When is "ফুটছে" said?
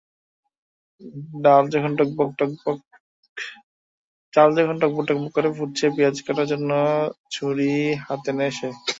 5.57-5.85